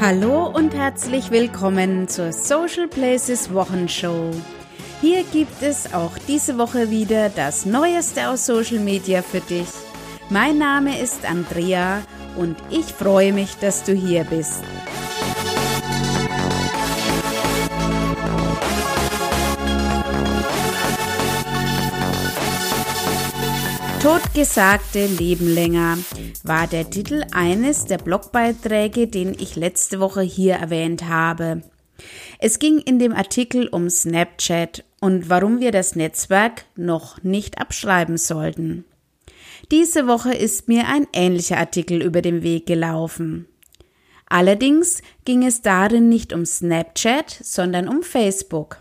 Hallo 0.00 0.46
und 0.46 0.74
herzlich 0.74 1.30
willkommen 1.30 2.08
zur 2.08 2.32
Social 2.32 2.88
Places 2.88 3.52
Wochenshow. 3.52 4.30
Hier 5.02 5.24
gibt 5.24 5.62
es 5.62 5.92
auch 5.92 6.12
diese 6.26 6.56
Woche 6.56 6.90
wieder 6.90 7.28
das 7.28 7.66
Neueste 7.66 8.30
aus 8.30 8.46
Social 8.46 8.78
Media 8.78 9.20
für 9.20 9.40
dich. 9.40 9.68
Mein 10.30 10.56
Name 10.56 10.98
ist 10.98 11.26
Andrea 11.26 12.00
und 12.38 12.56
ich 12.70 12.86
freue 12.86 13.34
mich, 13.34 13.56
dass 13.56 13.84
du 13.84 13.92
hier 13.92 14.24
bist. 14.24 14.62
Totgesagte 24.00 25.04
leben 25.04 25.46
länger 25.52 25.98
war 26.42 26.66
der 26.66 26.88
Titel 26.88 27.22
eines 27.32 27.84
der 27.84 27.98
Blogbeiträge, 27.98 29.08
den 29.08 29.34
ich 29.38 29.56
letzte 29.56 30.00
Woche 30.00 30.22
hier 30.22 30.54
erwähnt 30.54 31.06
habe. 31.06 31.62
Es 32.38 32.58
ging 32.58 32.78
in 32.78 32.98
dem 32.98 33.12
Artikel 33.12 33.68
um 33.68 33.90
Snapchat 33.90 34.84
und 35.00 35.28
warum 35.28 35.60
wir 35.60 35.70
das 35.70 35.96
Netzwerk 35.96 36.64
noch 36.76 37.22
nicht 37.22 37.58
abschreiben 37.58 38.16
sollten. 38.16 38.86
Diese 39.70 40.06
Woche 40.06 40.32
ist 40.32 40.66
mir 40.66 40.88
ein 40.88 41.06
ähnlicher 41.12 41.58
Artikel 41.58 42.00
über 42.00 42.22
den 42.22 42.42
Weg 42.42 42.64
gelaufen. 42.64 43.48
Allerdings 44.24 45.02
ging 45.26 45.44
es 45.44 45.60
darin 45.60 46.08
nicht 46.08 46.32
um 46.32 46.46
Snapchat, 46.46 47.38
sondern 47.42 47.86
um 47.86 48.02
Facebook. 48.02 48.78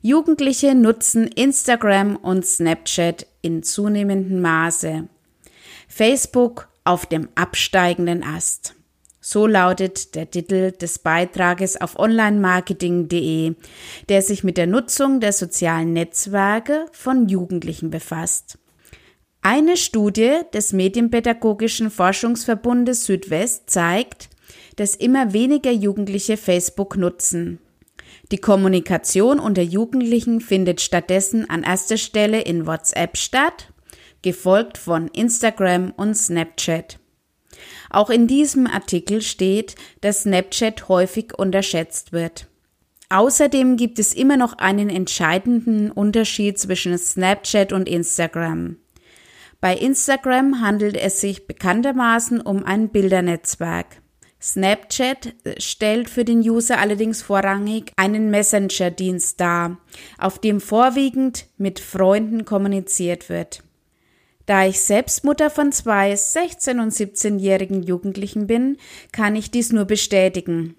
Jugendliche 0.00 0.76
nutzen 0.76 1.26
Instagram 1.26 2.14
und 2.14 2.46
Snapchat 2.46 3.26
in 3.42 3.62
zunehmendem 3.62 4.40
Maße. 4.40 5.08
Facebook 5.88 6.68
auf 6.84 7.06
dem 7.06 7.28
absteigenden 7.34 8.22
Ast. 8.22 8.74
So 9.20 9.46
lautet 9.46 10.16
der 10.16 10.30
Titel 10.30 10.72
des 10.72 10.98
Beitrages 10.98 11.80
auf 11.80 11.96
onlinemarketing.de, 11.96 13.54
der 14.08 14.22
sich 14.22 14.42
mit 14.42 14.56
der 14.56 14.66
Nutzung 14.66 15.20
der 15.20 15.32
sozialen 15.32 15.92
Netzwerke 15.92 16.86
von 16.90 17.28
Jugendlichen 17.28 17.90
befasst. 17.90 18.58
Eine 19.42 19.76
Studie 19.76 20.40
des 20.52 20.72
Medienpädagogischen 20.72 21.90
Forschungsverbundes 21.90 23.04
Südwest 23.04 23.70
zeigt, 23.70 24.28
dass 24.76 24.96
immer 24.96 25.32
weniger 25.32 25.70
Jugendliche 25.70 26.36
Facebook 26.36 26.96
nutzen. 26.96 27.60
Die 28.32 28.38
Kommunikation 28.38 29.38
unter 29.38 29.60
Jugendlichen 29.60 30.40
findet 30.40 30.80
stattdessen 30.80 31.50
an 31.50 31.64
erster 31.64 31.98
Stelle 31.98 32.40
in 32.40 32.66
WhatsApp 32.66 33.18
statt, 33.18 33.74
gefolgt 34.22 34.78
von 34.78 35.08
Instagram 35.08 35.92
und 35.94 36.14
Snapchat. 36.16 36.98
Auch 37.90 38.08
in 38.08 38.26
diesem 38.26 38.66
Artikel 38.66 39.20
steht, 39.20 39.74
dass 40.00 40.22
Snapchat 40.22 40.88
häufig 40.88 41.38
unterschätzt 41.38 42.12
wird. 42.12 42.48
Außerdem 43.10 43.76
gibt 43.76 43.98
es 43.98 44.14
immer 44.14 44.38
noch 44.38 44.54
einen 44.54 44.88
entscheidenden 44.88 45.90
Unterschied 45.90 46.58
zwischen 46.58 46.96
Snapchat 46.96 47.74
und 47.74 47.86
Instagram. 47.86 48.76
Bei 49.60 49.76
Instagram 49.76 50.62
handelt 50.62 50.96
es 50.96 51.20
sich 51.20 51.46
bekanntermaßen 51.46 52.40
um 52.40 52.64
ein 52.64 52.88
Bildernetzwerk. 52.88 54.01
Snapchat 54.42 55.34
stellt 55.58 56.10
für 56.10 56.24
den 56.24 56.40
User 56.40 56.78
allerdings 56.78 57.22
vorrangig 57.22 57.92
einen 57.96 58.28
Messenger-Dienst 58.30 59.40
dar, 59.40 59.78
auf 60.18 60.40
dem 60.40 60.60
vorwiegend 60.60 61.46
mit 61.58 61.78
Freunden 61.78 62.44
kommuniziert 62.44 63.28
wird. 63.28 63.62
Da 64.46 64.66
ich 64.66 64.80
selbst 64.80 65.22
Mutter 65.22 65.48
von 65.48 65.70
zwei 65.70 66.14
16- 66.14 66.82
und 66.82 66.92
17-jährigen 66.92 67.84
Jugendlichen 67.84 68.48
bin, 68.48 68.78
kann 69.12 69.36
ich 69.36 69.52
dies 69.52 69.70
nur 69.70 69.84
bestätigen. 69.84 70.74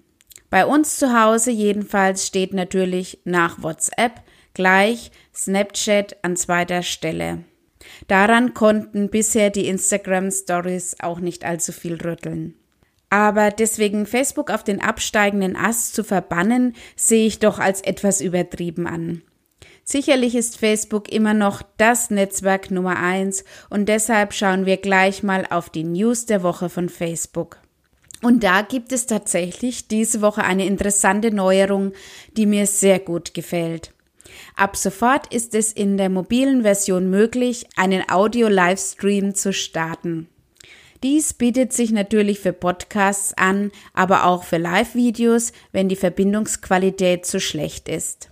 Bei 0.50 0.66
uns 0.66 0.98
zu 0.98 1.18
Hause 1.18 1.50
jedenfalls 1.50 2.26
steht 2.26 2.52
natürlich 2.52 3.20
nach 3.24 3.62
WhatsApp 3.62 4.20
gleich 4.52 5.10
Snapchat 5.34 6.18
an 6.22 6.36
zweiter 6.36 6.82
Stelle. 6.82 7.44
Daran 8.08 8.52
konnten 8.52 9.08
bisher 9.08 9.48
die 9.50 9.66
Instagram 9.68 10.30
Stories 10.30 10.96
auch 11.00 11.20
nicht 11.20 11.44
allzu 11.44 11.72
viel 11.72 11.94
rütteln. 11.94 12.54
Aber 13.14 13.52
deswegen 13.52 14.06
Facebook 14.06 14.50
auf 14.50 14.64
den 14.64 14.80
absteigenden 14.80 15.54
Ast 15.54 15.94
zu 15.94 16.02
verbannen, 16.02 16.74
sehe 16.96 17.28
ich 17.28 17.38
doch 17.38 17.60
als 17.60 17.80
etwas 17.80 18.20
übertrieben 18.20 18.88
an. 18.88 19.22
Sicherlich 19.84 20.34
ist 20.34 20.58
Facebook 20.58 21.12
immer 21.12 21.32
noch 21.32 21.62
das 21.76 22.10
Netzwerk 22.10 22.72
Nummer 22.72 22.96
eins 22.96 23.44
und 23.70 23.88
deshalb 23.88 24.32
schauen 24.32 24.66
wir 24.66 24.78
gleich 24.78 25.22
mal 25.22 25.46
auf 25.48 25.70
die 25.70 25.84
News 25.84 26.26
der 26.26 26.42
Woche 26.42 26.68
von 26.68 26.88
Facebook. 26.88 27.58
Und 28.20 28.42
da 28.42 28.62
gibt 28.62 28.90
es 28.90 29.06
tatsächlich 29.06 29.86
diese 29.86 30.20
Woche 30.20 30.42
eine 30.42 30.66
interessante 30.66 31.30
Neuerung, 31.32 31.92
die 32.36 32.46
mir 32.46 32.66
sehr 32.66 32.98
gut 32.98 33.32
gefällt. 33.32 33.92
Ab 34.56 34.76
sofort 34.76 35.32
ist 35.32 35.54
es 35.54 35.70
in 35.72 35.98
der 35.98 36.08
mobilen 36.08 36.62
Version 36.62 37.10
möglich, 37.10 37.68
einen 37.76 38.02
Audio-Livestream 38.10 39.36
zu 39.36 39.52
starten. 39.52 40.26
Dies 41.04 41.34
bietet 41.34 41.74
sich 41.74 41.92
natürlich 41.92 42.40
für 42.40 42.54
Podcasts 42.54 43.34
an, 43.36 43.72
aber 43.92 44.24
auch 44.24 44.42
für 44.42 44.56
Live-Videos, 44.56 45.52
wenn 45.70 45.90
die 45.90 45.96
Verbindungsqualität 45.96 47.26
zu 47.26 47.40
schlecht 47.40 47.90
ist. 47.90 48.30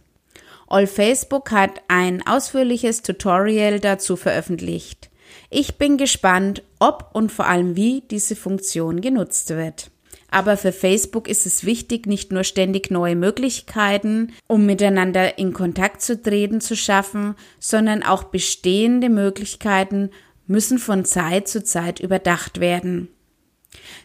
All 0.69 0.87
Facebook 0.87 1.51
hat 1.51 1.83
ein 1.89 2.27
ausführliches 2.27 3.03
Tutorial 3.03 3.79
dazu 3.79 4.17
veröffentlicht. 4.17 5.11
Ich 5.51 5.77
bin 5.77 5.99
gespannt, 5.99 6.63
ob 6.79 7.11
und 7.13 7.31
vor 7.31 7.47
allem 7.47 7.77
wie 7.77 8.05
diese 8.11 8.37
Funktion 8.37 9.03
genutzt 9.03 9.51
wird. 9.51 9.91
Aber 10.31 10.57
für 10.57 10.73
Facebook 10.73 11.29
ist 11.29 11.45
es 11.45 11.67
wichtig, 11.67 12.07
nicht 12.07 12.33
nur 12.33 12.43
ständig 12.43 12.91
neue 12.91 13.17
Möglichkeiten, 13.17 14.33
um 14.47 14.65
miteinander 14.65 15.37
in 15.37 15.53
Kontakt 15.53 16.01
zu 16.01 16.23
treten, 16.23 16.63
zu 16.63 16.75
schaffen, 16.75 17.35
sondern 17.61 18.03
auch 18.03 18.25
bestehende 18.25 19.11
Möglichkeiten 19.11 20.09
müssen 20.47 20.79
von 20.79 21.05
Zeit 21.05 21.49
zu 21.49 21.63
Zeit 21.63 22.01
überdacht 22.01 22.61
werden. 22.61 23.09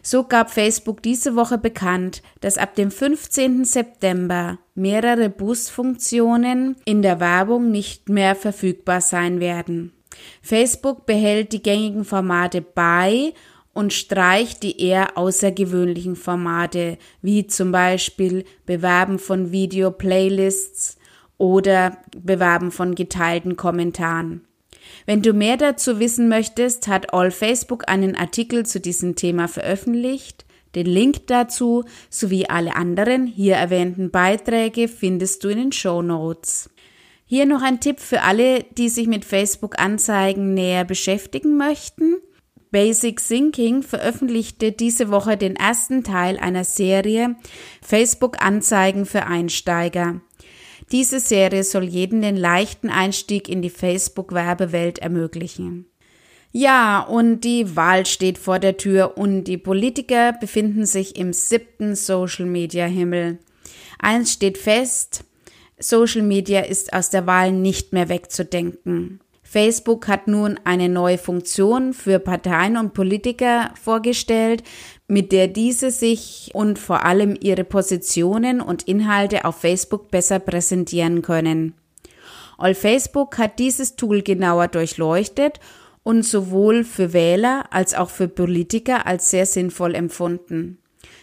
So 0.02 0.24
gab 0.24 0.50
Facebook 0.50 1.02
diese 1.02 1.36
Woche 1.36 1.58
bekannt, 1.58 2.22
dass 2.40 2.58
ab 2.58 2.74
dem 2.74 2.90
15. 2.90 3.64
September 3.64 4.58
mehrere 4.74 5.28
Boost-Funktionen 5.28 6.76
in 6.84 7.02
der 7.02 7.20
Werbung 7.20 7.70
nicht 7.70 8.08
mehr 8.08 8.34
verfügbar 8.34 9.00
sein 9.00 9.40
werden. 9.40 9.92
Facebook 10.42 11.06
behält 11.06 11.52
die 11.52 11.62
gängigen 11.62 12.04
Formate 12.04 12.62
bei 12.62 13.34
und 13.74 13.92
streicht 13.92 14.62
die 14.62 14.80
eher 14.80 15.16
außergewöhnlichen 15.16 16.16
Formate, 16.16 16.98
wie 17.22 17.46
zum 17.46 17.70
Beispiel 17.70 18.44
Bewerben 18.66 19.18
von 19.18 19.52
Video-Playlists 19.52 20.96
oder 21.36 21.98
Bewerben 22.16 22.72
von 22.72 22.94
geteilten 22.94 23.56
Kommentaren. 23.56 24.47
Wenn 25.08 25.22
du 25.22 25.32
mehr 25.32 25.56
dazu 25.56 26.00
wissen 26.00 26.28
möchtest, 26.28 26.86
hat 26.86 27.14
All 27.14 27.30
Facebook 27.30 27.88
einen 27.88 28.14
Artikel 28.14 28.66
zu 28.66 28.78
diesem 28.78 29.16
Thema 29.16 29.48
veröffentlicht. 29.48 30.44
Den 30.74 30.84
Link 30.84 31.28
dazu 31.28 31.84
sowie 32.10 32.44
alle 32.50 32.76
anderen 32.76 33.26
hier 33.26 33.54
erwähnten 33.54 34.10
Beiträge 34.10 34.86
findest 34.86 35.42
du 35.42 35.48
in 35.48 35.56
den 35.56 35.72
Show 35.72 36.02
Notes. 36.02 36.68
Hier 37.24 37.46
noch 37.46 37.62
ein 37.62 37.80
Tipp 37.80 38.00
für 38.00 38.20
alle, 38.20 38.66
die 38.76 38.90
sich 38.90 39.06
mit 39.06 39.24
Facebook-Anzeigen 39.24 40.52
näher 40.52 40.84
beschäftigen 40.84 41.56
möchten. 41.56 42.16
Basic 42.70 43.26
Thinking 43.26 43.82
veröffentlichte 43.82 44.72
diese 44.72 45.10
Woche 45.10 45.38
den 45.38 45.56
ersten 45.56 46.04
Teil 46.04 46.36
einer 46.36 46.64
Serie 46.64 47.34
Facebook-Anzeigen 47.80 49.06
für 49.06 49.24
Einsteiger. 49.24 50.20
Diese 50.92 51.20
Serie 51.20 51.64
soll 51.64 51.84
jeden 51.84 52.22
den 52.22 52.36
leichten 52.36 52.88
Einstieg 52.88 53.48
in 53.48 53.62
die 53.62 53.70
Facebook-Werbewelt 53.70 54.98
ermöglichen. 54.98 55.86
Ja, 56.50 57.00
und 57.02 57.42
die 57.42 57.76
Wahl 57.76 58.06
steht 58.06 58.38
vor 58.38 58.58
der 58.58 58.78
Tür 58.78 59.18
und 59.18 59.44
die 59.44 59.58
Politiker 59.58 60.32
befinden 60.32 60.86
sich 60.86 61.16
im 61.16 61.32
siebten 61.34 61.94
Social-Media-Himmel. 61.94 63.38
Eins 63.98 64.32
steht 64.32 64.56
fest, 64.56 65.24
Social 65.78 66.22
Media 66.22 66.60
ist 66.60 66.92
aus 66.92 67.10
der 67.10 67.26
Wahl 67.26 67.52
nicht 67.52 67.92
mehr 67.92 68.08
wegzudenken. 68.08 69.20
Facebook 69.42 70.08
hat 70.08 70.28
nun 70.28 70.58
eine 70.64 70.88
neue 70.88 71.16
Funktion 71.16 71.94
für 71.94 72.18
Parteien 72.18 72.76
und 72.76 72.92
Politiker 72.92 73.72
vorgestellt, 73.80 74.62
mit 75.08 75.32
der 75.32 75.48
diese 75.48 75.90
sich 75.90 76.50
und 76.52 76.78
vor 76.78 77.04
allem 77.04 77.36
ihre 77.40 77.64
Positionen 77.64 78.60
und 78.60 78.84
Inhalte 78.84 79.46
auf 79.46 79.56
Facebook 79.56 80.10
besser 80.10 80.38
präsentieren 80.38 81.22
können. 81.22 81.74
All 82.58 82.74
Facebook 82.74 83.38
hat 83.38 83.58
dieses 83.58 83.96
Tool 83.96 84.22
genauer 84.22 84.68
durchleuchtet 84.68 85.60
und 86.02 86.24
sowohl 86.24 86.84
für 86.84 87.12
Wähler 87.12 87.66
als 87.70 87.94
auch 87.94 88.10
für 88.10 88.28
Politiker 88.28 89.06
als 89.06 89.30
sehr 89.30 89.46
sinnvoll 89.46 89.94
empfunden. 89.94 90.78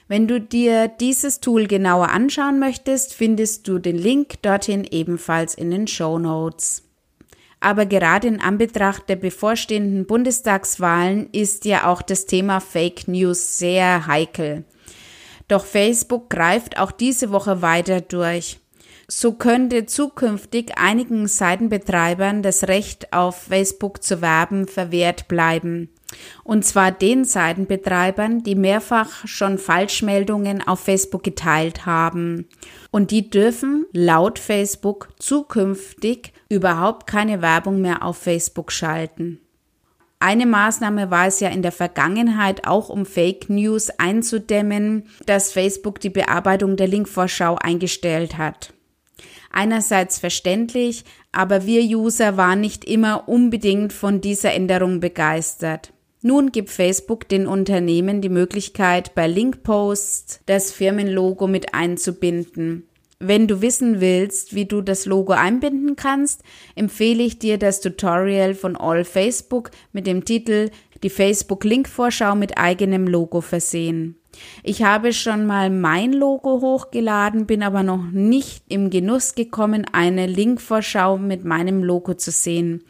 Wenn 0.08 0.28
du 0.28 0.40
dir 0.40 0.88
dieses 0.88 1.40
Tool 1.40 1.68
genauer 1.68 2.10
anschauen 2.10 2.60
möchtest, 2.60 3.14
findest 3.14 3.68
du 3.68 3.80
den 3.80 3.98
Link 3.98 4.42
dorthin 4.42 4.86
ebenfalls 4.90 5.56
in 5.56 5.72
den 5.72 5.88
Show 5.88 6.20
Notes. 6.20 6.85
Aber 7.60 7.86
gerade 7.86 8.28
in 8.28 8.42
Anbetracht 8.42 9.10
der 9.10 9.16
bevorstehenden 9.16 10.06
Bundestagswahlen 10.06 11.30
ist 11.32 11.66
ja 11.66 11.88
auch 11.88 12.02
das 12.02 12.26
Thema 12.26 12.60
Fake 12.60 13.08
News 13.08 13.58
sehr 13.58 14.08
heikel. 14.08 14.66
Doch 15.48 15.66
Facebook 15.66 16.30
greift 16.30 16.80
auch 16.80 16.92
diese 16.92 17.32
Woche 17.32 17.62
weiter 17.62 18.02
durch. 18.02 18.60
So 19.08 19.34
könnte 19.34 19.86
zukünftig 19.86 20.78
einigen 20.78 21.28
Seitenbetreibern 21.28 22.42
das 22.42 22.68
Recht 22.68 23.14
auf 23.14 23.44
Facebook 23.44 24.02
zu 24.02 24.22
werben 24.22 24.68
verwehrt 24.68 25.28
bleiben. 25.28 25.90
Und 26.44 26.66
zwar 26.66 26.92
den 26.92 27.26
Seitenbetreibern, 27.26 28.44
die 28.44 28.56
mehrfach 28.56 29.28
schon 29.28 29.58
Falschmeldungen 29.58 30.66
auf 30.66 30.80
Facebook 30.80 31.24
geteilt 31.24 31.86
haben. 31.86 32.48
Und 32.92 33.12
die 33.12 33.30
dürfen 33.30 33.86
laut 33.92 34.40
Facebook 34.40 35.10
zukünftig 35.20 36.34
überhaupt 36.50 37.08
keine 37.08 37.42
Werbung 37.42 37.82
mehr 37.82 38.04
auf 38.04 38.18
Facebook 38.18 38.72
schalten. 38.72 39.40
Eine 40.20 40.46
Maßnahme 40.46 41.12
war 41.12 41.28
es 41.28 41.40
ja 41.40 41.50
in 41.50 41.62
der 41.62 41.72
Vergangenheit 41.72 42.66
auch, 42.68 42.90
um 42.90 43.06
Fake 43.06 43.50
News 43.50 43.92
einzudämmen, 44.00 45.08
dass 45.26 45.52
Facebook 45.52 46.00
die 46.00 46.10
Bearbeitung 46.10 46.78
der 46.78 46.88
Linkvorschau 46.88 47.58
eingestellt 47.62 48.38
hat. 48.38 48.74
Einerseits 49.52 50.20
verständlich, 50.20 51.06
aber 51.32 51.66
wir 51.66 51.82
User 51.82 52.38
waren 52.38 52.62
nicht 52.62 52.86
immer 52.86 53.28
unbedingt 53.28 53.94
von 53.94 54.20
dieser 54.20 54.54
Änderung 54.54 55.00
begeistert. 55.00 55.94
Nun 56.28 56.52
gibt 56.52 56.72
Facebook 56.72 57.30
den 57.30 57.46
Unternehmen 57.46 58.20
die 58.20 58.30
Möglichkeit, 58.30 59.14
bei 59.14 59.28
Linkposts 59.28 60.40
das 60.48 60.72
Firmenlogo 60.72 61.46
mit 61.46 61.76
einzubinden. 61.76 62.88
Wenn 63.20 63.48
du 63.48 63.62
wissen 63.62 64.02
willst, 64.02 64.56
wie 64.56 64.66
du 64.66 64.82
das 64.82 65.06
Logo 65.06 65.34
einbinden 65.34 65.96
kannst, 65.96 66.42
empfehle 66.74 67.22
ich 67.22 67.38
dir 67.38 67.60
das 67.60 67.80
Tutorial 67.80 68.56
von 68.56 68.76
All 68.76 69.06
Facebook 69.06 69.70
mit 69.94 70.08
dem 70.08 70.26
Titel 70.26 70.72
Die 71.04 71.12
Facebook 71.12 71.64
Linkvorschau 71.64 72.34
mit 72.34 72.58
eigenem 72.58 73.06
Logo 73.06 73.42
versehen. 73.42 74.16
Ich 74.64 74.84
habe 74.84 75.14
schon 75.14 75.46
mal 75.46 75.70
mein 75.70 76.12
Logo 76.12 76.60
hochgeladen, 76.60 77.46
bin 77.46 77.62
aber 77.62 77.84
noch 77.84 78.04
nicht 78.12 78.64
im 78.68 78.90
Genuss 78.90 79.36
gekommen, 79.36 79.86
eine 79.92 80.26
Linkvorschau 80.26 81.18
mit 81.18 81.46
meinem 81.46 81.84
Logo 81.84 82.16
zu 82.16 82.32
sehen. 82.32 82.84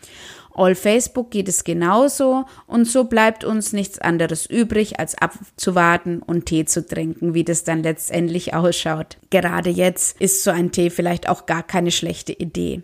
All 0.56 0.74
Facebook 0.74 1.32
geht 1.32 1.50
es 1.50 1.66
genauso 1.66 2.46
und 2.66 2.86
so 2.86 3.04
bleibt 3.04 3.44
uns 3.44 3.74
nichts 3.74 4.00
anderes 4.00 4.46
übrig, 4.46 5.00
als 5.00 5.16
abzuwarten 5.18 6.22
und 6.22 6.46
Tee 6.46 6.64
zu 6.64 6.86
trinken, 6.86 7.34
wie 7.34 7.44
das 7.44 7.66
dann 7.66 7.84
letztendlich 7.84 8.54
ausschaut. 8.54 9.18
Gerade 9.30 9.70
jetzt 9.70 10.20
ist 10.22 10.44
so 10.44 10.52
ein 10.52 10.72
Tee 10.72 10.90
vielleicht 10.90 11.28
auch 11.28 11.46
gar 11.46 11.62
keine 11.62 11.92
schlechte 11.92 12.32
Idee. 12.32 12.84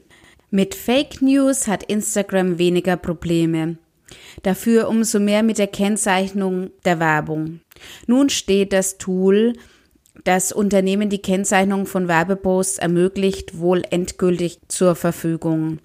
Mit 0.49 0.75
Fake 0.75 1.21
News 1.21 1.69
hat 1.69 1.83
Instagram 1.83 2.57
weniger 2.57 2.97
Probleme. 2.97 3.77
Dafür 4.43 4.89
umso 4.89 5.21
mehr 5.21 5.41
mit 5.41 5.57
der 5.57 5.67
Kennzeichnung 5.67 6.71
der 6.83 6.99
Werbung. 6.99 7.61
Nun 8.05 8.29
steht 8.29 8.73
das 8.73 8.97
Tool 8.97 9.53
das 10.23 10.51
Unternehmen 10.51 11.09
die 11.09 11.21
Kennzeichnung 11.21 11.85
von 11.85 12.07
Werbeposts 12.07 12.77
ermöglicht, 12.77 13.57
wohl 13.57 13.81
endgültig 13.89 14.59
zur 14.67 14.95
Verfügung. 14.95 15.79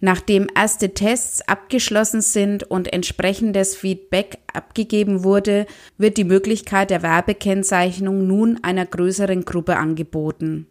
Nachdem 0.00 0.48
erste 0.54 0.94
Tests 0.94 1.42
abgeschlossen 1.48 2.20
sind 2.20 2.64
und 2.64 2.92
entsprechendes 2.92 3.76
Feedback 3.76 4.38
abgegeben 4.52 5.24
wurde, 5.24 5.66
wird 5.98 6.18
die 6.18 6.24
Möglichkeit 6.24 6.90
der 6.90 7.02
Werbekennzeichnung 7.02 8.26
nun 8.26 8.62
einer 8.62 8.86
größeren 8.86 9.44
Gruppe 9.44 9.76
angeboten. 9.76 10.66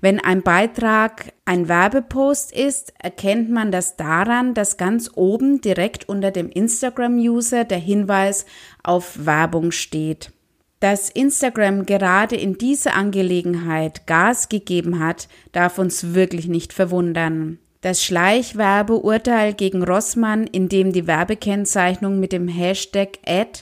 Wenn 0.00 0.18
ein 0.18 0.42
Beitrag 0.42 1.32
ein 1.44 1.68
Werbepost 1.68 2.52
ist, 2.52 2.92
erkennt 2.98 3.50
man 3.50 3.70
das 3.70 3.96
daran, 3.96 4.52
dass 4.54 4.76
ganz 4.76 5.10
oben 5.14 5.60
direkt 5.60 6.08
unter 6.08 6.30
dem 6.30 6.48
Instagram-User 6.48 7.64
der 7.64 7.78
Hinweis 7.78 8.46
auf 8.82 9.24
Werbung 9.26 9.70
steht. 9.70 10.32
Dass 10.80 11.10
Instagram 11.10 11.84
gerade 11.84 12.36
in 12.36 12.56
dieser 12.56 12.94
Angelegenheit 12.94 14.06
Gas 14.06 14.48
gegeben 14.48 14.98
hat, 14.98 15.28
darf 15.52 15.78
uns 15.78 16.14
wirklich 16.14 16.48
nicht 16.48 16.72
verwundern. 16.72 17.58
Das 17.82 18.02
Schleichwerbeurteil 18.02 19.52
gegen 19.52 19.82
Rossmann, 19.82 20.46
in 20.46 20.70
dem 20.70 20.92
die 20.92 21.06
Werbekennzeichnung 21.06 22.18
mit 22.18 22.32
dem 22.32 22.48
Hashtag 22.48 23.18
Ad 23.26 23.60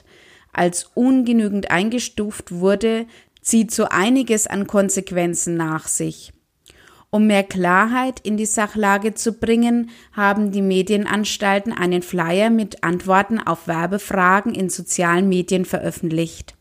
als 0.52 0.90
ungenügend 0.94 1.72
eingestuft 1.72 2.52
wurde, 2.52 3.06
zieht 3.42 3.72
so 3.72 3.86
einiges 3.86 4.46
an 4.46 4.66
Konsequenzen 4.66 5.56
nach 5.56 5.88
sich. 5.88 6.32
Um 7.10 7.26
mehr 7.26 7.44
Klarheit 7.44 8.20
in 8.20 8.36
die 8.36 8.46
Sachlage 8.46 9.14
zu 9.14 9.32
bringen, 9.32 9.90
haben 10.12 10.52
die 10.52 10.62
Medienanstalten 10.62 11.72
einen 11.72 12.02
Flyer 12.02 12.50
mit 12.50 12.84
Antworten 12.84 13.38
auf 13.40 13.66
Werbefragen 13.66 14.54
in 14.54 14.68
sozialen 14.68 15.28
Medien 15.28 15.64
veröffentlicht. 15.64 16.57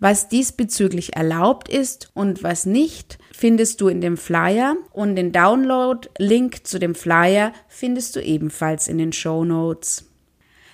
Was 0.00 0.28
diesbezüglich 0.28 1.16
erlaubt 1.16 1.68
ist 1.68 2.10
und 2.14 2.44
was 2.44 2.66
nicht, 2.66 3.18
findest 3.32 3.80
du 3.80 3.88
in 3.88 4.00
dem 4.00 4.16
Flyer 4.16 4.76
und 4.92 5.16
den 5.16 5.32
Download-Link 5.32 6.64
zu 6.66 6.78
dem 6.78 6.94
Flyer 6.94 7.52
findest 7.66 8.14
du 8.14 8.22
ebenfalls 8.22 8.86
in 8.86 8.98
den 8.98 9.12
Show 9.12 9.44
Notes. 9.44 10.04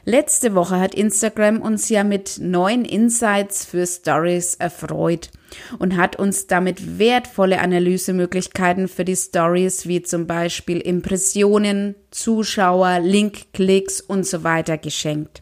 Letzte 0.06 0.54
Woche 0.54 0.78
hat 0.78 0.94
Instagram 0.94 1.62
uns 1.62 1.88
ja 1.88 2.04
mit 2.04 2.38
neuen 2.38 2.84
Insights 2.84 3.64
für 3.64 3.86
Stories 3.86 4.56
erfreut 4.56 5.30
und 5.78 5.96
hat 5.96 6.16
uns 6.16 6.46
damit 6.46 6.98
wertvolle 6.98 7.60
Analysemöglichkeiten 7.60 8.88
für 8.88 9.06
die 9.06 9.16
Stories 9.16 9.88
wie 9.88 10.02
zum 10.02 10.26
Beispiel 10.26 10.78
Impressionen, 10.80 11.94
Zuschauer, 12.10 13.00
Linkklicks 13.00 14.02
und 14.02 14.26
so 14.26 14.44
weiter 14.44 14.76
geschenkt. 14.76 15.40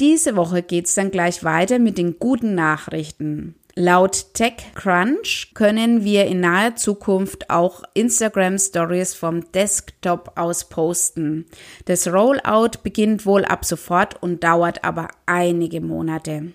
Diese 0.00 0.34
Woche 0.34 0.62
geht's 0.62 0.94
dann 0.94 1.10
gleich 1.10 1.44
weiter 1.44 1.78
mit 1.78 1.98
den 1.98 2.18
guten 2.18 2.54
Nachrichten. 2.54 3.54
Laut 3.74 4.32
TechCrunch 4.32 5.52
können 5.54 6.04
wir 6.04 6.24
in 6.24 6.40
naher 6.40 6.74
Zukunft 6.74 7.50
auch 7.50 7.82
Instagram 7.92 8.58
Stories 8.58 9.14
vom 9.14 9.52
Desktop 9.52 10.32
aus 10.36 10.70
posten. 10.70 11.44
Das 11.84 12.08
Rollout 12.08 12.78
beginnt 12.82 13.26
wohl 13.26 13.44
ab 13.44 13.66
sofort 13.66 14.22
und 14.22 14.42
dauert 14.42 14.84
aber 14.84 15.08
einige 15.26 15.82
Monate. 15.82 16.52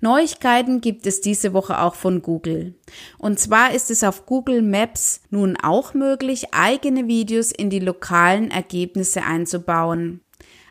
Neuigkeiten 0.00 0.80
gibt 0.80 1.06
es 1.06 1.20
diese 1.20 1.52
Woche 1.52 1.78
auch 1.78 1.94
von 1.94 2.22
Google. 2.22 2.74
Und 3.18 3.38
zwar 3.38 3.74
ist 3.74 3.90
es 3.90 4.02
auf 4.02 4.24
Google 4.24 4.62
Maps 4.62 5.20
nun 5.28 5.58
auch 5.58 5.92
möglich, 5.92 6.54
eigene 6.54 7.06
Videos 7.06 7.52
in 7.52 7.68
die 7.68 7.80
lokalen 7.80 8.50
Ergebnisse 8.50 9.24
einzubauen. 9.24 10.22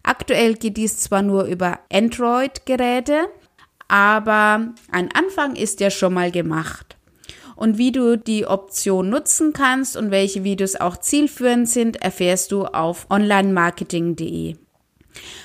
Aktuell 0.03 0.55
geht 0.55 0.77
dies 0.77 0.99
zwar 0.99 1.21
nur 1.21 1.43
über 1.43 1.79
Android-Geräte, 1.91 3.27
aber 3.87 4.73
ein 4.91 5.09
Anfang 5.13 5.55
ist 5.55 5.79
ja 5.79 5.89
schon 5.89 6.13
mal 6.13 6.31
gemacht. 6.31 6.97
Und 7.55 7.77
wie 7.77 7.91
du 7.91 8.17
die 8.17 8.45
Option 8.45 9.09
nutzen 9.09 9.51
kannst 9.51 9.97
und 9.97 10.11
welche 10.11 10.45
Videos 10.45 10.77
auch 10.77 10.95
zielführend 10.95 11.67
sind, 11.67 12.01
erfährst 12.01 12.53
du 12.53 12.65
auf 12.65 13.07
onlinemarketing.de. 13.09 14.55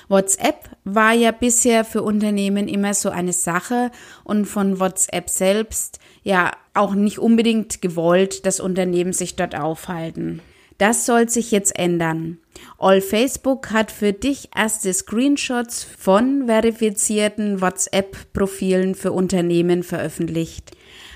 WhatsApp 0.07 0.69
war 0.85 1.13
ja 1.13 1.31
bisher 1.31 1.83
für 1.83 2.03
Unternehmen 2.03 2.67
immer 2.67 2.93
so 2.93 3.09
eine 3.09 3.33
Sache 3.33 3.91
und 4.23 4.45
von 4.45 4.79
WhatsApp 4.79 5.29
selbst 5.29 5.99
ja 6.23 6.51
auch 6.73 6.93
nicht 6.93 7.19
unbedingt 7.19 7.81
gewollt, 7.81 8.45
dass 8.45 8.59
Unternehmen 8.59 9.11
sich 9.11 9.35
dort 9.35 9.55
aufhalten. 9.55 10.41
Das 10.77 11.05
soll 11.05 11.29
sich 11.29 11.51
jetzt 11.51 11.77
ändern. 11.77 12.37
All 12.77 12.99
Facebook 12.99 13.71
hat 13.71 13.91
für 13.91 14.11
dich 14.11 14.49
erste 14.55 14.93
Screenshots 14.93 15.83
von 15.83 16.47
verifizierten 16.47 17.61
WhatsApp-Profilen 17.61 18.95
für 18.95 19.13
Unternehmen 19.13 19.83
veröffentlicht. 19.83 20.71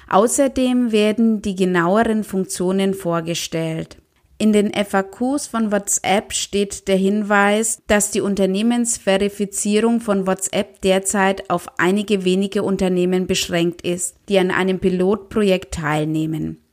Außerdem 0.09 0.91
werden 0.91 1.41
die 1.41 1.55
genaueren 1.55 2.23
Funktionen 2.23 2.93
vorgestellt. 2.93 3.97
In 4.41 4.53
den 4.53 4.71
FAQs 4.73 5.47
von 5.47 5.69
WhatsApp 5.73 6.31
steht 6.31 6.87
der 6.87 6.95
Hinweis, 6.95 7.81
dass 7.87 8.11
die 8.11 8.21
Unternehmensverifizierung 8.21 9.99
von 9.99 10.25
WhatsApp 10.27 10.81
derzeit 10.81 11.49
auf 11.49 11.67
einige 11.77 12.23
wenige 12.23 12.63
Unternehmen 12.63 13.27
beschränkt 13.27 13.81
ist, 13.81 14.15
die 14.29 14.39
an 14.39 14.49
einem 14.49 14.79
Pilotprojekt 14.79 15.73
teilnehmen. 15.73 16.63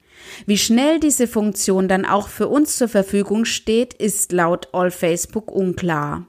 Wie 0.46 0.58
schnell 0.58 1.00
diese 1.00 1.26
Funktion 1.26 1.88
dann 1.88 2.04
auch 2.04 2.28
für 2.28 2.48
uns 2.48 2.76
zur 2.76 2.88
Verfügung 2.88 3.44
steht, 3.44 3.94
ist 3.94 4.32
laut 4.32 4.68
All 4.72 4.90
Facebook 4.90 5.50
unklar. 5.50 6.26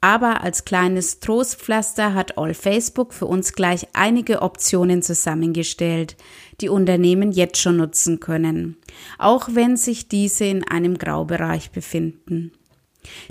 Aber 0.00 0.42
als 0.42 0.64
kleines 0.64 1.20
Trostpflaster 1.20 2.14
hat 2.14 2.38
All 2.38 2.54
Facebook 2.54 3.12
für 3.12 3.26
uns 3.26 3.54
gleich 3.54 3.88
einige 3.92 4.42
Optionen 4.42 5.02
zusammengestellt, 5.02 6.16
die 6.60 6.68
Unternehmen 6.68 7.32
jetzt 7.32 7.60
schon 7.60 7.78
nutzen 7.78 8.20
können, 8.20 8.76
auch 9.18 9.48
wenn 9.52 9.76
sich 9.76 10.08
diese 10.08 10.44
in 10.44 10.62
einem 10.64 10.98
Graubereich 10.98 11.70
befinden. 11.70 12.52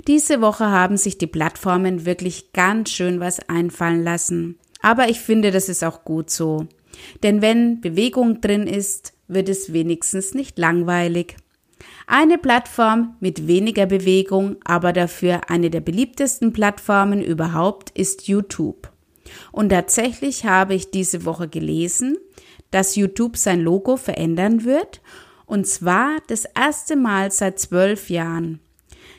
Diese 0.06 0.40
Woche 0.40 0.70
haben 0.70 0.96
sich 0.96 1.18
die 1.18 1.26
Plattformen 1.26 2.04
wirklich 2.04 2.52
ganz 2.52 2.90
schön 2.90 3.20
was 3.20 3.40
einfallen 3.48 4.02
lassen. 4.02 4.58
Aber 4.80 5.08
ich 5.08 5.20
finde, 5.20 5.50
das 5.50 5.68
ist 5.68 5.84
auch 5.84 6.04
gut 6.04 6.30
so. 6.30 6.66
Denn 7.22 7.42
wenn 7.42 7.80
Bewegung 7.80 8.40
drin 8.40 8.66
ist, 8.66 9.12
wird 9.28 9.48
es 9.48 9.72
wenigstens 9.72 10.34
nicht 10.34 10.58
langweilig. 10.58 11.36
Eine 12.06 12.38
Plattform 12.38 13.16
mit 13.20 13.46
weniger 13.46 13.86
Bewegung, 13.86 14.56
aber 14.64 14.92
dafür 14.92 15.50
eine 15.50 15.70
der 15.70 15.80
beliebtesten 15.80 16.52
Plattformen 16.52 17.22
überhaupt 17.22 17.90
ist 17.90 18.28
YouTube. 18.28 18.90
Und 19.52 19.70
tatsächlich 19.70 20.44
habe 20.44 20.74
ich 20.74 20.90
diese 20.90 21.24
Woche 21.24 21.48
gelesen, 21.48 22.16
dass 22.70 22.96
YouTube 22.96 23.36
sein 23.36 23.60
Logo 23.60 23.96
verändern 23.96 24.64
wird. 24.64 25.00
Und 25.46 25.66
zwar 25.66 26.16
das 26.28 26.44
erste 26.44 26.96
Mal 26.96 27.30
seit 27.30 27.58
zwölf 27.58 28.10
Jahren. 28.10 28.60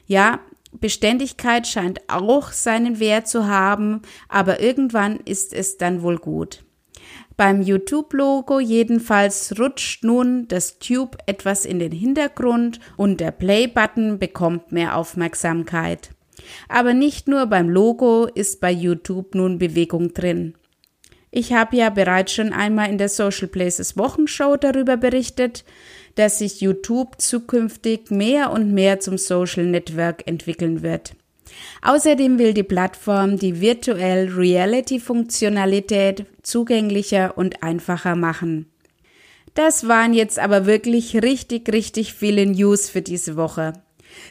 Ja, 0.05 0.39
Beständigkeit 0.71 1.67
scheint 1.67 2.01
auch 2.09 2.51
seinen 2.51 2.99
Wert 2.99 3.27
zu 3.27 3.47
haben, 3.47 4.01
aber 4.29 4.61
irgendwann 4.61 5.17
ist 5.17 5.53
es 5.53 5.77
dann 5.77 6.01
wohl 6.01 6.17
gut. 6.17 6.63
Beim 7.37 7.61
YouTube-Logo 7.61 8.59
jedenfalls 8.59 9.59
rutscht 9.59 10.03
nun 10.03 10.47
das 10.47 10.79
Tube 10.79 11.17
etwas 11.27 11.65
in 11.65 11.77
den 11.77 11.91
Hintergrund 11.91 12.79
und 12.97 13.19
der 13.19 13.29
Play-Button 13.29 14.17
bekommt 14.17 14.71
mehr 14.71 14.97
Aufmerksamkeit. 14.97 16.09
Aber 16.67 16.95
nicht 16.95 17.27
nur 17.27 17.45
beim 17.45 17.69
Logo 17.69 18.25
ist 18.25 18.59
bei 18.59 18.71
YouTube 18.71 19.35
nun 19.35 19.59
Bewegung 19.59 20.13
drin. 20.13 20.55
Ich 21.29 21.53
habe 21.53 21.77
ja 21.77 21.91
bereits 21.91 22.33
schon 22.33 22.53
einmal 22.53 22.89
in 22.89 22.97
der 22.97 23.09
Social 23.09 23.47
Places 23.47 23.97
Wochenshow 23.97 24.57
darüber 24.57 24.97
berichtet, 24.97 25.63
dass 26.15 26.39
sich 26.39 26.61
YouTube 26.61 27.21
zukünftig 27.21 28.09
mehr 28.09 28.51
und 28.51 28.73
mehr 28.73 28.99
zum 28.99 29.19
Social 29.19 29.65
Network 29.65 30.27
entwickeln 30.27 30.81
wird. 30.81 31.15
Außerdem 31.81 32.39
will 32.39 32.53
die 32.53 32.63
Plattform 32.63 33.37
die 33.37 33.61
Virtual 33.61 34.29
Reality 34.29 34.99
Funktionalität 34.99 36.25
zugänglicher 36.41 37.37
und 37.37 37.63
einfacher 37.63 38.15
machen. 38.15 38.71
Das 39.53 39.87
waren 39.87 40.13
jetzt 40.13 40.37
aber 40.37 40.65
wirklich 40.65 41.15
richtig, 41.23 41.71
richtig 41.71 42.13
viele 42.13 42.45
News 42.45 42.89
für 42.89 43.01
diese 43.01 43.37
Woche. 43.37 43.73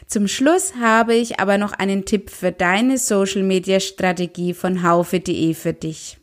Zum 0.05 0.27
Schluss 0.27 0.75
habe 0.75 1.15
ich 1.15 1.39
aber 1.39 1.57
noch 1.57 1.73
einen 1.73 2.05
Tipp 2.05 2.29
für 2.29 2.51
deine 2.51 2.97
Social 2.97 3.43
Media 3.43 3.79
Strategie 3.79 4.53
von 4.53 4.83
haufe.de 4.83 5.53
für 5.53 5.73
dich. 5.73 6.17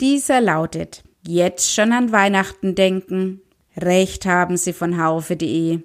Dieser 0.00 0.40
lautet, 0.40 1.04
jetzt 1.26 1.72
schon 1.72 1.92
an 1.92 2.12
Weihnachten 2.12 2.74
denken. 2.74 3.40
Recht 3.76 4.26
haben 4.26 4.56
Sie 4.56 4.72
von 4.72 5.02
haufe.de. 5.02 5.80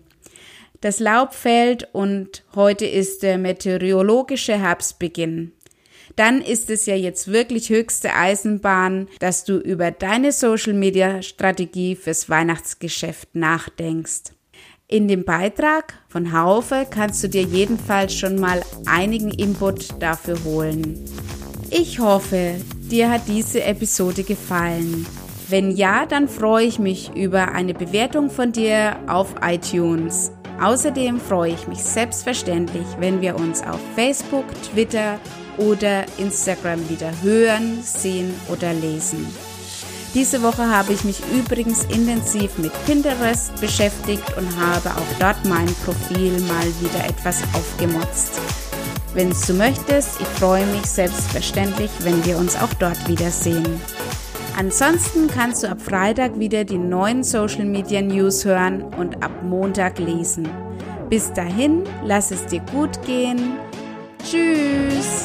Das 0.81 0.99
Laub 0.99 1.33
fällt 1.33 1.89
und 1.93 2.45
heute 2.55 2.85
ist 2.85 3.23
der 3.23 3.37
meteorologische 3.37 4.57
Herbstbeginn. 4.57 5.51
Dann 6.15 6.41
ist 6.41 6.69
es 6.69 6.85
ja 6.85 6.95
jetzt 6.95 7.31
wirklich 7.31 7.69
höchste 7.69 8.13
Eisenbahn, 8.13 9.07
dass 9.19 9.43
du 9.43 9.57
über 9.57 9.91
deine 9.91 10.31
Social 10.31 10.73
Media 10.73 11.21
Strategie 11.21 11.95
fürs 11.95 12.29
Weihnachtsgeschäft 12.29 13.35
nachdenkst. 13.35 14.33
In 14.87 15.07
dem 15.07 15.23
Beitrag 15.23 15.93
von 16.07 16.33
Haufe 16.33 16.87
kannst 16.89 17.23
du 17.23 17.29
dir 17.29 17.43
jedenfalls 17.43 18.13
schon 18.13 18.39
mal 18.39 18.61
einigen 18.85 19.31
Input 19.31 20.01
dafür 20.01 20.43
holen. 20.45 21.05
Ich 21.69 21.99
hoffe, 21.99 22.55
dir 22.89 23.11
hat 23.11 23.27
diese 23.27 23.63
Episode 23.63 24.23
gefallen. 24.23 25.05
Wenn 25.47 25.71
ja, 25.71 26.05
dann 26.05 26.27
freue 26.27 26.65
ich 26.65 26.79
mich 26.79 27.11
über 27.15 27.51
eine 27.51 27.73
Bewertung 27.73 28.29
von 28.29 28.51
dir 28.51 28.97
auf 29.07 29.35
iTunes. 29.41 30.31
Außerdem 30.61 31.19
freue 31.19 31.53
ich 31.53 31.67
mich 31.67 31.83
selbstverständlich, 31.83 32.85
wenn 32.97 33.21
wir 33.21 33.35
uns 33.35 33.61
auf 33.63 33.79
Facebook, 33.95 34.45
Twitter 34.63 35.19
oder 35.57 36.05
Instagram 36.17 36.87
wieder 36.89 37.11
hören, 37.21 37.81
sehen 37.81 38.33
oder 38.49 38.73
lesen. 38.73 39.25
Diese 40.13 40.41
Woche 40.41 40.67
habe 40.67 40.91
ich 40.91 41.03
mich 41.03 41.21
übrigens 41.31 41.83
intensiv 41.85 42.57
mit 42.57 42.71
Pinterest 42.85 43.55
beschäftigt 43.61 44.23
und 44.37 44.47
habe 44.59 44.89
auch 44.89 45.19
dort 45.19 45.45
mein 45.45 45.67
Profil 45.85 46.39
mal 46.41 46.65
wieder 46.81 47.05
etwas 47.07 47.43
aufgemotzt. 47.53 48.39
Wenn 49.13 49.29
du 49.29 49.53
möchtest, 49.53 50.19
ich 50.19 50.27
freue 50.27 50.65
mich 50.67 50.85
selbstverständlich, 50.85 51.91
wenn 51.99 52.23
wir 52.25 52.37
uns 52.37 52.55
auch 52.55 52.73
dort 52.79 53.07
wiedersehen. 53.07 53.81
Ansonsten 54.59 55.29
kannst 55.29 55.63
du 55.63 55.69
ab 55.69 55.81
Freitag 55.81 56.37
wieder 56.37 56.65
die 56.65 56.77
neuen 56.77 57.23
Social 57.23 57.63
Media 57.63 58.01
News 58.01 58.43
hören 58.43 58.83
und 58.83 59.23
ab 59.23 59.31
Montag 59.41 59.99
lesen. 59.99 60.49
Bis 61.09 61.31
dahin, 61.31 61.83
lass 62.03 62.31
es 62.31 62.45
dir 62.45 62.59
gut 62.73 63.01
gehen. 63.05 63.53
Tschüss! 64.21 65.23